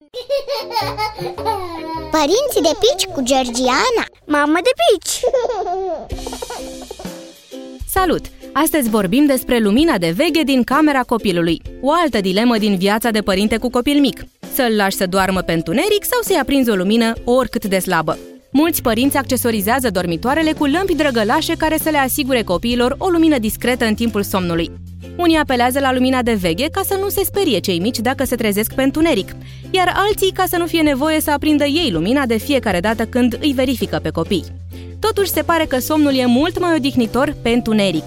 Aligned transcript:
Părinții 2.16 2.62
de 2.62 2.76
pici 2.80 3.04
cu 3.14 3.22
Georgiana 3.22 4.04
Mamă 4.24 4.58
de 4.62 4.70
pici! 4.82 5.20
Salut! 7.88 8.24
Astăzi 8.52 8.88
vorbim 8.88 9.26
despre 9.26 9.58
lumina 9.58 9.98
de 9.98 10.12
veche 10.16 10.42
din 10.42 10.62
camera 10.62 11.00
copilului, 11.00 11.62
o 11.80 11.92
altă 11.92 12.20
dilemă 12.20 12.58
din 12.58 12.76
viața 12.76 13.10
de 13.10 13.20
părinte 13.20 13.56
cu 13.56 13.70
copil 13.70 14.00
mic. 14.00 14.24
Să-l 14.54 14.76
lași 14.76 14.96
să 14.96 15.06
doarmă 15.06 15.40
pe 15.40 15.52
întuneric 15.52 16.04
sau 16.04 16.20
să-i 16.22 16.38
aprinzi 16.40 16.70
o 16.70 16.74
lumină 16.74 17.12
oricât 17.24 17.64
de 17.64 17.78
slabă. 17.78 18.18
Mulți 18.52 18.82
părinți 18.82 19.16
accesorizează 19.16 19.90
dormitoarele 19.90 20.52
cu 20.52 20.64
lămpi 20.64 20.94
drăgălașe 20.94 21.54
care 21.56 21.78
să 21.82 21.90
le 21.90 21.98
asigure 21.98 22.42
copiilor 22.42 22.94
o 22.98 23.08
lumină 23.08 23.38
discretă 23.38 23.84
în 23.84 23.94
timpul 23.94 24.22
somnului. 24.22 24.70
Unii 25.16 25.36
apelează 25.36 25.80
la 25.80 25.92
lumina 25.92 26.22
de 26.22 26.32
veche 26.32 26.68
ca 26.70 26.80
să 26.84 26.98
nu 27.00 27.08
se 27.08 27.24
sperie 27.24 27.58
cei 27.58 27.78
mici 27.78 27.98
dacă 27.98 28.24
se 28.24 28.36
trezesc 28.36 28.74
pe 28.74 28.82
întuneric, 28.82 29.36
iar 29.70 29.92
alții 29.96 30.32
ca 30.32 30.44
să 30.48 30.56
nu 30.56 30.66
fie 30.66 30.80
nevoie 30.80 31.20
să 31.20 31.30
aprindă 31.30 31.64
ei 31.64 31.90
lumina 31.92 32.26
de 32.26 32.36
fiecare 32.36 32.80
dată 32.80 33.04
când 33.04 33.38
îi 33.40 33.52
verifică 33.52 33.98
pe 34.02 34.10
copii. 34.10 34.44
Totuși 35.00 35.30
se 35.30 35.42
pare 35.42 35.64
că 35.64 35.78
somnul 35.78 36.14
e 36.14 36.26
mult 36.26 36.60
mai 36.60 36.74
odihnitor 36.76 37.36
pe 37.42 37.48
întuneric. 37.48 38.04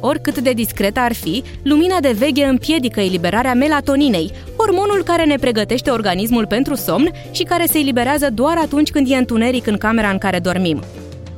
Oricât 0.00 0.38
de 0.38 0.52
discretă 0.52 1.00
ar 1.00 1.12
fi, 1.12 1.42
lumina 1.62 2.00
de 2.00 2.10
veche 2.18 2.44
împiedică 2.44 3.00
eliberarea 3.00 3.54
melatoninei, 3.54 4.30
hormonul 4.56 5.02
care 5.04 5.24
ne 5.24 5.36
pregătește 5.36 5.90
organismul 5.90 6.46
pentru 6.46 6.74
somn 6.74 7.10
și 7.30 7.42
care 7.42 7.66
se 7.66 7.78
eliberează 7.78 8.30
doar 8.30 8.56
atunci 8.56 8.90
când 8.90 9.10
e 9.10 9.16
întuneric 9.16 9.66
în 9.66 9.78
camera 9.78 10.10
în 10.10 10.18
care 10.18 10.38
dormim. 10.38 10.82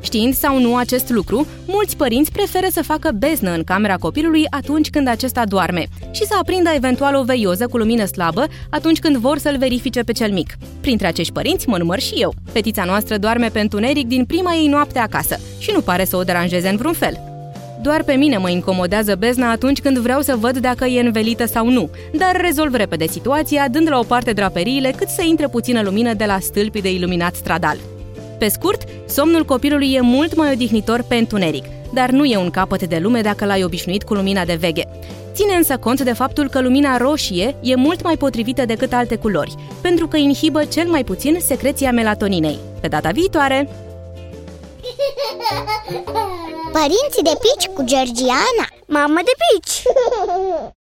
Știind 0.03 0.35
sau 0.35 0.61
nu 0.61 0.77
acest 0.77 1.11
lucru, 1.11 1.47
mulți 1.67 1.97
părinți 1.97 2.33
preferă 2.33 2.67
să 2.71 2.83
facă 2.83 3.11
beznă 3.19 3.53
în 3.53 3.65
camera 3.65 3.97
copilului 3.97 4.45
atunci 4.51 4.91
când 4.91 5.09
acesta 5.09 5.45
doarme 5.45 5.87
și 6.11 6.25
să 6.25 6.35
aprindă 6.41 6.71
eventual 6.75 7.15
o 7.15 7.23
veioză 7.23 7.67
cu 7.67 7.77
lumină 7.77 8.05
slabă 8.05 8.47
atunci 8.71 8.99
când 8.99 9.17
vor 9.17 9.39
să-l 9.39 9.59
verifice 9.59 10.03
pe 10.03 10.13
cel 10.13 10.33
mic. 10.33 10.57
Printre 10.81 11.07
acești 11.07 11.33
părinți 11.33 11.69
mă 11.69 11.79
număr 11.79 11.99
și 11.99 12.15
eu. 12.15 12.35
Fetița 12.53 12.85
noastră 12.85 13.17
doarme 13.17 13.49
pe 13.49 13.61
întuneric 13.61 14.07
din 14.07 14.25
prima 14.25 14.55
ei 14.55 14.69
noapte 14.69 14.99
acasă 14.99 15.41
și 15.59 15.71
nu 15.75 15.81
pare 15.81 16.05
să 16.05 16.17
o 16.17 16.23
deranjeze 16.23 16.69
în 16.69 16.77
vreun 16.77 16.95
fel. 16.95 17.21
Doar 17.83 18.03
pe 18.03 18.13
mine 18.13 18.37
mă 18.37 18.51
incomodează 18.51 19.15
bezna 19.15 19.51
atunci 19.51 19.81
când 19.81 19.99
vreau 19.99 20.21
să 20.21 20.37
văd 20.37 20.59
dacă 20.59 20.85
e 20.85 21.01
învelită 21.01 21.47
sau 21.47 21.69
nu, 21.69 21.91
dar 22.13 22.41
rezolv 22.41 22.75
repede 22.75 23.07
situația, 23.07 23.69
dând 23.69 23.89
la 23.91 23.99
o 23.99 24.03
parte 24.03 24.33
draperiile 24.33 24.93
cât 24.97 25.09
să 25.09 25.23
intre 25.29 25.49
puțină 25.49 25.83
lumină 25.83 26.15
de 26.15 26.25
la 26.25 26.39
stâlpii 26.39 26.83
de 26.83 26.93
iluminat 26.93 27.35
stradal. 27.35 27.77
Pe 28.43 28.49
scurt, 28.49 28.83
somnul 29.09 29.45
copilului 29.45 29.93
e 29.93 30.01
mult 30.01 30.35
mai 30.35 30.53
odihnitor 30.53 31.03
pe 31.09 31.15
întuneric, 31.15 31.65
dar 31.93 32.11
nu 32.11 32.25
e 32.25 32.37
un 32.37 32.51
capăt 32.51 32.83
de 32.83 32.99
lume 32.99 33.21
dacă 33.21 33.45
l-ai 33.45 33.65
obișnuit 33.65 34.03
cu 34.03 34.15
lumina 34.15 34.45
de 34.45 34.55
veche. 34.55 34.89
Ține 35.33 35.55
însă 35.55 35.77
cont 35.77 36.01
de 36.01 36.13
faptul 36.13 36.49
că 36.49 36.61
lumina 36.61 36.97
roșie 36.97 37.57
e 37.61 37.75
mult 37.75 38.03
mai 38.03 38.17
potrivită 38.17 38.65
decât 38.65 38.93
alte 38.93 39.17
culori, 39.17 39.55
pentru 39.81 40.09
că 40.09 40.17
inhibă 40.17 40.65
cel 40.65 40.89
mai 40.89 41.05
puțin 41.05 41.37
secreția 41.41 41.93
melatoninei. 41.93 42.59
Pe 42.81 42.89
data 42.89 43.11
viitoare! 43.11 43.69
Părinții 46.73 47.23
de 47.23 47.39
pici 47.41 47.67
cu 47.67 47.83
Georgiana 47.85 48.67
Mamă 48.87 49.21
de 49.25 49.33
pici! 49.39 49.83